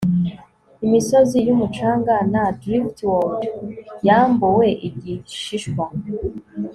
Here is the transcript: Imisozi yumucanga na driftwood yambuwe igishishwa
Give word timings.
Imisozi 0.85 1.37
yumucanga 1.47 2.15
na 2.33 2.43
driftwood 2.59 3.41
yambuwe 4.07 4.67
igishishwa 4.87 5.85